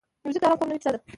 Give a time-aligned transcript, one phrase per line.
[0.25, 0.99] موزیک د آرام خوب نوې کیسه ده.